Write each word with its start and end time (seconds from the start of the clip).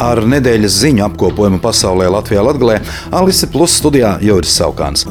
Ar 0.00 0.22
nedēļas 0.24 0.78
ziņu 0.80 1.04
apkopojumu 1.10 1.60
pasaulē 1.60 2.08
Latvijā 2.16 2.44
Latvijā 2.46 2.80
Alise 3.12 3.50
Plus 3.52 3.76
studijā 3.82 4.16
Joris 4.24 4.56
Saukāns. 4.56 5.04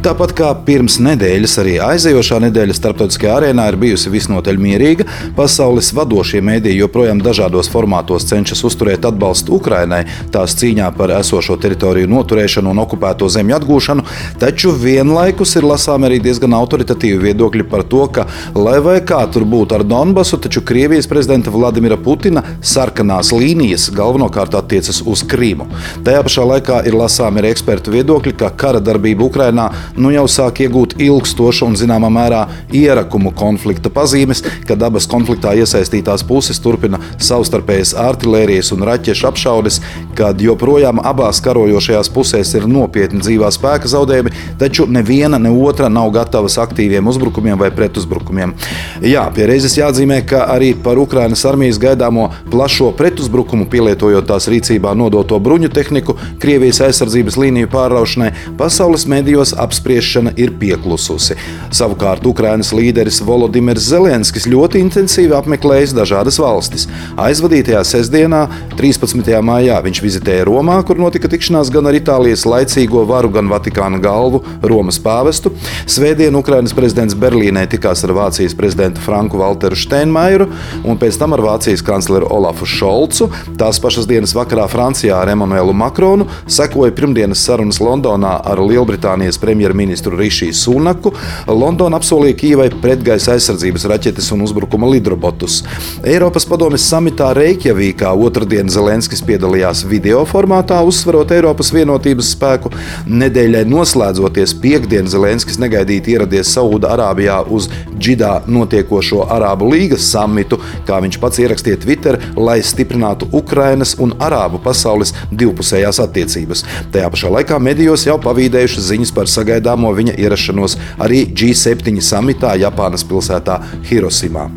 Tāpat 0.00 0.30
kā 0.32 0.46
pirms 0.64 0.94
nedēļas, 1.04 1.54
arī 1.60 1.74
aizejošā 1.84 2.38
nedēļa 2.46 2.72
starptautiskajā 2.72 3.34
arēnā 3.36 3.66
ir 3.68 3.76
bijusi 3.82 4.08
visnotaļ 4.08 4.56
mierīga. 4.56 5.04
Pasaules 5.36 5.90
vadošie 5.92 6.38
mēdīji 6.40 6.78
joprojām 6.78 7.18
dažādos 7.20 7.68
formātos 7.68 8.24
cenšas 8.30 8.62
uzturēt 8.64 9.04
atbalstu 9.04 9.58
Ukrainai 9.58 10.06
tās 10.32 10.54
cīņā 10.56 10.86
par 10.96 11.12
esošo 11.18 11.58
teritoriju 11.60 12.08
noturēšanu 12.08 12.72
un 12.72 12.80
okupēto 12.80 13.28
zemju 13.28 13.58
atgūšanu, 13.58 14.04
taču 14.40 14.72
vienlaikus 14.72 15.52
ir 15.60 15.66
lasām 15.68 16.08
arī 16.08 16.22
diezgan 16.24 16.56
autoritatīvi 16.56 17.20
viedokļi 17.26 17.68
par 17.68 17.84
to, 17.84 18.06
ka, 18.08 18.24
lai 18.56 18.78
vai 18.80 18.96
kā 19.04 19.20
tur 19.28 19.44
būtu 19.44 19.76
ar 19.82 19.84
Donbasu, 19.84 20.40
taču 20.40 20.64
Krievijas 20.64 21.10
prezidenta 21.12 21.52
Vladimira 21.52 22.00
Putina 22.00 22.46
sarkanās 22.62 23.34
līnijas 23.36 23.90
galvenokārt 23.92 24.56
attiecas 24.62 25.04
uz 25.04 25.26
Krīmu. 25.28 25.68
Tajā 26.08 26.24
pašā 26.24 26.48
laikā 26.54 26.80
ir 26.88 26.96
lasām 26.96 27.36
arī 27.36 27.52
ekspertu 27.52 27.92
viedokļi, 27.98 28.36
ka 28.40 28.54
kara 28.64 28.80
darbība 28.80 29.28
Ukrainā 29.28 29.68
nu 29.96 30.12
jau 30.14 30.26
sāk 30.30 30.62
iegūt 30.64 30.96
ilgstošu 31.00 31.66
un 31.68 31.78
zināmā 31.78 32.10
mērā 32.12 32.44
ierakumu 32.76 33.32
konflikta 33.36 33.92
pazīmes, 33.92 34.44
kad 34.68 34.82
abas 34.86 35.08
konfliktā 35.10 35.54
iesaistītās 35.58 36.24
puses 36.28 36.60
turpina 36.62 37.00
savstarpējas 37.18 37.94
artērijas 37.98 38.72
un 38.76 38.84
raķešu 38.88 39.28
apšaudes, 39.30 39.80
kad 40.20 40.40
joprojām 40.44 41.00
abās 41.00 41.40
karojošajās 41.40 42.10
pusēs 42.12 42.50
ir 42.58 42.66
nopietni 42.68 43.22
dzīvā 43.22 43.48
spēka 43.54 43.88
zaudējumi, 43.88 44.32
taču 44.60 44.84
neviena 44.84 45.38
ne 45.40 45.48
otra 45.48 45.88
nav 45.88 46.10
gatavas 46.12 46.58
aktīviem 46.60 47.08
uzbrukumiem 47.08 47.56
vai 47.60 47.70
pretuzbrukumiem. 47.72 48.52
Jā, 49.00 49.22
pie 49.32 49.46
reizes 49.48 49.78
jāatzīmē, 49.78 50.18
ka 50.28 50.42
arī 50.52 50.74
par 50.84 51.00
Ukrainas 51.00 51.46
armijas 51.48 51.78
gaidāmo 51.80 52.26
plašo 52.52 52.90
pretuzbrukumu, 52.98 53.64
pielietojot 53.72 54.28
tās 54.28 54.50
rīcībā 54.52 54.92
nodoto 54.98 55.38
bruņu 55.40 55.70
tehniku, 55.72 56.18
Krievijas 56.42 56.82
aizsardzības 56.84 57.40
līniju 57.40 57.70
pārraušanai, 57.72 58.34
pasaules 58.60 59.06
medijos 59.08 59.54
apspriešana 59.56 60.34
ir 60.36 60.52
pieklususi. 60.60 61.38
Savukārt 61.72 62.28
Ukrainas 62.28 62.74
līderis 62.76 63.22
Volodimirs 63.24 63.88
Zelenskis 63.88 64.50
ļoti 64.50 64.84
intensīvi 64.84 65.32
apmeklējis 65.38 65.96
dažādas 65.96 66.40
valstis. 66.42 66.86
Aizvadītajā 67.20 67.80
sestdienā, 67.88 68.44
13. 68.76 69.32
maijā, 69.46 69.80
viņš 69.88 70.04
vizitēja 70.10 70.48
Romā, 70.48 70.80
kur 70.86 70.98
notika 70.98 71.30
tikšanās 71.30 71.70
gan 71.72 71.86
ar 71.86 71.96
Itālijas 71.96 72.42
laicīgo 72.48 73.04
varu, 73.08 73.30
gan 73.34 73.50
Vatikāna 73.50 74.00
galvu 74.02 74.42
Romas 74.66 74.98
pāvestu. 75.02 75.52
Svētdien 75.90 76.34
Ukrainas 76.38 76.74
prezidents 76.76 77.14
Berlīnē 77.18 77.66
tikās 77.70 78.02
ar 78.06 78.14
Vācijas 78.16 78.56
prezidentu 78.58 79.02
Franku 79.04 79.38
Walteru 79.40 79.78
Steinmeieru 79.78 80.48
un 80.84 80.98
pēc 81.00 81.18
tam 81.20 81.36
ar 81.36 81.44
Vācijas 81.44 81.84
kancleru 81.86 82.28
Olafu 82.34 82.66
Šolcu. 82.68 83.30
Tās 83.60 83.78
pašas 83.82 84.08
dienas 84.10 84.34
vakarā 84.36 84.66
Francijā 84.70 85.20
ar 85.20 85.30
Emanuelu 85.30 85.74
Makronu 85.76 86.26
sekoja 86.50 86.94
pirmdienas 86.96 87.44
sarunas 87.46 87.80
Londonā 87.82 88.36
ar 88.50 88.62
Lielbritānijas 88.64 89.38
premjerministru 89.40 90.18
Rišiju 90.18 90.56
Sunaku, 90.56 91.14
Londona 91.46 92.00
apsolīja 92.00 92.38
Kīvai 92.40 92.68
pretgaisa 92.82 93.36
aizsardzības 93.36 93.86
raķetes 93.90 94.32
un 94.34 94.44
uzbrukuma 94.46 94.90
lidrobotus. 94.90 95.60
Eiropas 96.06 96.48
padomjas 96.48 96.88
samitā 96.90 97.30
Reikjavīkā 97.36 98.12
otrdien 98.26 98.70
Zelenskis 98.72 99.22
piedalījās 99.26 99.84
video 99.90 100.22
formātā, 100.28 100.78
uzsverot 100.86 101.32
Eiropas 101.34 101.72
vienotības 101.74 102.32
spēku. 102.36 102.70
Nedēļai 103.10 103.64
noslēdzoties 103.68 104.54
piekdien 104.62 105.10
Zelenskis 105.10 105.58
negaidīti 105.60 106.14
ieradies 106.14 106.52
Sauda 106.54 106.94
Arābijā 106.94 107.40
uz 107.50 107.68
Džidā 107.98 108.32
notiekošo 108.50 109.26
Arābu 109.30 109.70
līgas 109.72 110.06
samitu, 110.12 110.60
kā 110.88 111.00
viņš 111.04 111.20
pats 111.22 111.42
ierakstīja 111.42 111.82
Twitter, 111.84 112.20
lai 112.38 112.60
stiprinātu 112.64 113.28
Ukrainas 113.36 113.96
un 114.00 114.14
Arābu 114.22 114.62
pasaules 114.64 115.14
divpusējās 115.30 116.00
attiecības. 116.06 116.64
Tajā 116.94 117.10
pašā 117.12 117.32
laikā 117.36 117.60
medijos 117.62 118.06
jau 118.08 118.18
pavīdējušas 118.22 118.90
ziņas 118.92 119.14
par 119.16 119.30
sagaidāmo 119.30 119.92
viņa 119.96 120.16
ierašanos 120.20 120.78
arī 121.00 121.26
G7 121.34 122.00
samitā 122.04 122.56
Japānas 122.60 123.06
pilsētā 123.06 123.60
Hirosimā. 123.90 124.48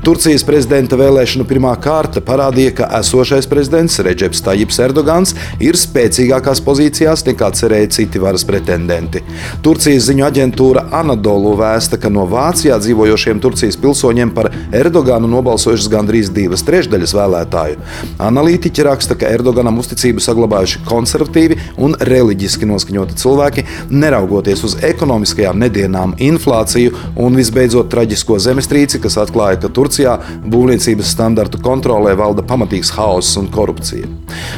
Turcijas 0.00 0.40
prezidenta 0.48 0.96
vēlēšanu 0.96 1.44
pirmā 1.44 1.74
kārta 1.76 2.22
parādīja, 2.24 2.72
ka 2.78 2.86
esošais 2.96 3.44
prezidents 3.50 3.98
Reģeps 4.00 4.40
Tajips 4.46 4.78
Erdogans 4.80 5.34
ir 5.60 5.76
spēcīgākās 5.76 6.62
pozīcijās 6.64 7.26
nekā 7.26 7.50
cerēja 7.58 7.90
citi 7.98 8.22
varas 8.22 8.46
pretendenti. 8.48 9.20
Turcijas 9.60 10.06
ziņu 10.08 10.24
aģentūra 10.24 10.86
Anadolu 10.96 11.52
vēsta, 11.60 11.98
ka 12.00 12.08
no 12.08 12.24
Vācijā 12.30 12.78
dzīvojošiem 12.80 13.42
Turcijas 13.44 13.76
pilsoņiem 13.82 14.32
par 14.38 14.48
Erdoganu 14.72 15.28
nobalsojušas 15.34 15.90
gandrīz 15.92 16.32
divas 16.32 16.64
trešdaļas 16.64 17.14
vēlētāju. 17.18 17.76
Analītiķi 18.24 18.88
raksta, 18.88 19.18
ka 19.20 19.28
Erdoganam 19.28 19.82
uzticību 19.84 20.24
saglabājuši 20.24 20.82
konservatīvi 20.88 21.60
un 21.76 21.98
reliģiski 22.08 22.70
noskaņoti 22.72 23.20
cilvēki, 23.20 23.66
neraugoties 23.92 24.64
uz 24.64 24.78
ekonomiskajām 24.94 25.60
nedienām, 25.60 26.16
inflāciju 26.16 26.96
un 27.20 27.36
visbeidzot 27.36 27.92
traģisko 27.92 28.40
zemestrīci, 28.48 29.04
kas 29.04 29.20
atklāja, 29.20 29.60
ka 29.60 29.68
Turcija 29.68 29.89
Turcijā 29.90 30.12
būvniecības 30.46 31.10
standartu 31.10 31.58
kontrolē 31.64 32.14
valda 32.14 32.44
pamatīgs 32.46 32.92
haoss 32.94 33.34
un 33.40 33.48
korupcija. 33.50 34.06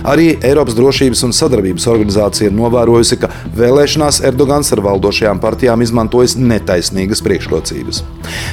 Arī 0.05 0.35
Eiropas 0.45 0.77
drošības 0.77 1.23
un 1.25 1.33
sadarbības 1.33 1.87
organizācija 1.89 2.51
ir 2.51 2.57
novērojusi, 2.57 3.17
ka 3.23 3.31
vēlēšanās 3.57 4.21
Erdogans 4.29 4.69
ar 4.75 4.83
valdošajām 4.85 5.41
partijām 5.41 5.81
izmantojis 5.85 6.35
netaisnīgas 6.37 7.23
priekšrocības. 7.25 8.03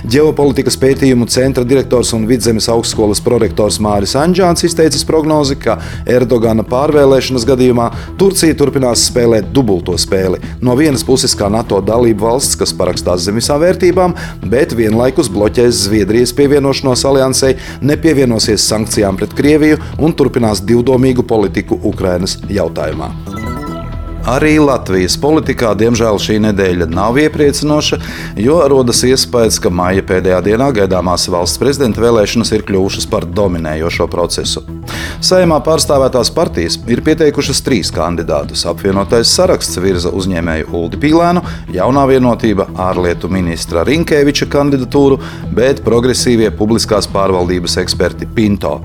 Ģeopolitikas 0.08 0.80
pētījumu 0.80 1.28
centra 1.28 1.66
direktors 1.68 2.14
un 2.16 2.24
vidzemes 2.30 2.70
augstskolas 2.72 3.20
prorektors 3.26 3.82
Māris 3.84 4.16
Anģāns 4.16 4.64
izteicis 4.70 5.04
prognozi, 5.10 5.60
ka 5.60 5.76
Erdogana 6.08 6.64
pārvēlēšanas 6.64 7.48
gadījumā 7.50 7.90
Turcija 8.22 8.56
turpinās 8.56 9.04
spēlēt 9.10 9.52
dubulto 9.52 9.98
spēli. 10.00 10.40
No 10.64 10.78
vienas 10.80 11.04
puses, 11.04 11.36
kā 11.36 11.52
NATO 11.52 11.82
dalība 11.84 12.30
valsts, 12.30 12.56
kas 12.62 12.76
parakstās 12.78 13.28
zem 13.28 13.42
visām 13.42 13.60
vērtībām, 13.66 14.16
bet 14.48 14.78
vienlaikus 14.78 15.32
bloķēs 15.34 15.86
Zviedrijas 15.90 16.36
pievienošanos 16.38 16.69
pievienošanos 16.70 17.06
aliansei, 17.06 17.56
nepievienosies 17.82 18.68
sankcijām 18.70 19.18
pret 19.18 19.34
Krieviju 19.34 19.80
un 20.00 20.14
turpinās 20.14 20.62
divdomīgu 20.62 21.24
politiku 21.24 21.80
Ukrainas 21.84 22.38
jautājumā. 22.50 23.10
Arī 24.30 24.60
Latvijas 24.62 25.16
politikā, 25.18 25.72
diemžēl, 25.80 26.20
šī 26.22 26.36
nedēļa 26.44 26.86
nav 26.92 27.18
iepriecinoša, 27.18 27.98
jo 28.38 28.60
rodas 28.70 29.02
iespējas, 29.08 29.58
ka 29.64 29.72
maija 29.74 30.04
pēdējā 30.06 30.42
dienā 30.46 30.68
gaidāmās 30.76 31.26
valsts 31.32 31.58
prezidenta 31.58 32.04
vēlēšanas 32.04 32.52
ir 32.54 32.66
kļuvušas 32.68 33.08
par 33.10 33.26
dominējošo 33.26 34.10
procesu. 34.12 34.62
Saimā 35.20 35.58
pārstāvētās 35.60 36.30
partijas 36.32 36.78
ir 36.88 37.02
pieteikušas 37.04 37.60
trīs 37.66 37.90
kandidātus. 37.92 38.62
Apvienotais 38.72 39.28
saraksts 39.36 39.76
virza 39.84 40.14
uzņēmēju 40.16 40.70
Uldi 40.80 41.00
Pīlēnu, 41.02 41.44
jaunā 41.76 42.06
vienotība 42.08 42.70
ārlietu 42.88 43.28
ministra 43.28 43.84
Rinkēviča 43.90 44.48
kandidatūru, 44.54 45.20
bet 45.58 45.84
progresīvie 45.84 46.54
publiskās 46.56 47.10
pārvaldības 47.12 47.76
eksperti 47.84 48.30
Pinto. 48.32 48.78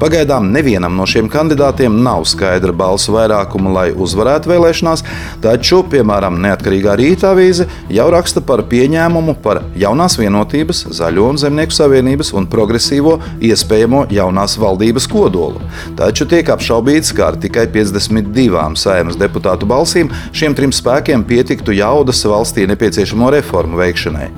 Pagaidām 0.00 0.50
nevienam 0.52 0.96
no 0.98 1.06
šiem 1.08 1.28
kandidātiem 1.30 2.00
nav 2.02 2.24
skaidra 2.28 2.74
balsu 2.74 3.14
vairākuma, 3.14 3.70
lai 3.74 3.86
uzvarētu 3.92 4.50
vēlēšanās, 4.50 5.04
taču, 5.44 5.82
piemēram, 5.90 6.40
neatkarīgā 6.42 6.96
rīta 6.98 7.30
avīze 7.32 7.68
jau 7.92 8.06
raksta 8.12 8.42
par 8.44 8.64
pieņēmumu 8.70 9.36
par 9.44 9.62
jaunās 9.78 10.18
vienotības, 10.18 10.84
zaļo 10.98 11.28
un 11.32 11.40
zemnieku 11.40 11.76
savienības 11.76 12.32
un 12.34 12.48
progresīvo 12.50 13.16
iespējamo 13.44 14.04
jaunās 14.14 14.58
valdības 14.60 15.08
kodolu. 15.10 15.62
Taču 15.98 16.26
tiek 16.30 16.50
apšaubīts, 16.54 17.14
ka 17.14 17.30
ar 17.30 17.38
tikai 17.40 17.66
52 17.74 18.74
saimas 18.80 19.18
deputātu 19.20 19.68
balsīm 19.70 20.10
šiem 20.34 20.56
trim 20.58 20.74
spēkiem 20.74 21.24
pietiktu 21.28 21.74
jaudas 21.76 22.24
valstī 22.28 22.66
nepieciešamo 22.70 23.30
reformu 23.36 23.78
veikšanai. 23.80 24.28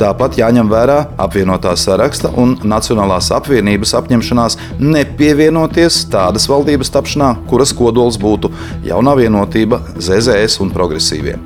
Tāpat 0.00 0.38
jāņem 0.40 0.68
vērā 0.70 0.98
apvienotā 1.20 1.74
saraksta 1.78 2.32
un 2.40 2.56
Nacionālās 2.64 3.30
apvienības 3.34 3.94
apņemšanās 4.00 4.58
nepievienoties 4.94 6.04
tādas 6.12 6.48
valdības 6.50 6.92
tapšanā, 6.94 7.34
kuras 7.50 7.74
kodols 7.76 8.20
būtu 8.20 8.52
jaunā 8.86 9.16
vienotība, 9.20 9.82
ZZS 9.98 10.62
un 10.64 10.72
progresīvie. 10.74 11.36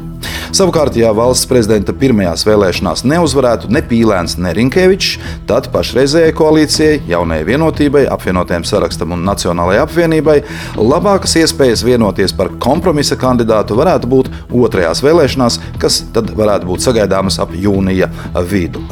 Savukārt, 0.54 0.96
ja 0.96 1.10
valsts 1.14 1.46
prezidenta 1.48 1.92
pirmajās 1.96 2.44
vēlēšanās 2.48 3.04
neuzvarētu 3.08 3.70
ne 3.72 3.82
Pīlēns, 3.84 4.38
ne 4.40 4.54
Rinkēvičs, 4.56 5.18
tad 5.48 5.68
pašreizējai 5.74 6.34
koalīcijai, 6.38 7.02
jaunajai 7.10 7.46
vienotībai, 7.50 8.06
apvienotajam 8.14 8.64
sarakstam 8.68 9.12
un 9.16 9.26
Nacionālajai 9.28 9.84
apvienībai 9.84 10.38
labākas 10.80 11.36
iespējas 11.42 11.84
vienoties 11.86 12.34
par 12.36 12.54
kompromisa 12.62 13.18
kandidātu 13.20 13.76
varētu 13.78 14.10
būt 14.10 14.32
otrajās 14.48 15.04
vēlēšanās, 15.04 15.60
kas 15.82 16.02
tad 16.16 16.32
varētu 16.38 16.72
būt 16.72 16.88
sagaidāmas 16.88 17.40
ap 17.44 17.54
jūnija 17.54 18.10
vidu. 18.48 18.84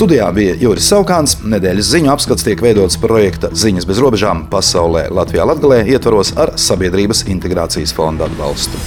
Studijā 0.00 0.30
bija 0.32 0.54
Juris 0.56 0.86
Saukāns. 0.88 1.34
Nedēļas 1.44 1.90
ziņu 1.92 2.08
apskats 2.08 2.46
tiek 2.46 2.62
veidots 2.64 2.96
projekta 3.02 3.50
Ziņas 3.52 3.84
bez 3.84 4.00
robežām 4.00 4.46
pasaulē 4.48 5.02
Latvijā 5.12 5.44
Latgalē 5.44 5.82
ietvaros 5.92 6.32
ar 6.40 6.54
Sabiedrības 6.56 7.26
integrācijas 7.28 7.92
fonda 7.92 8.24
atbalstu. 8.30 8.80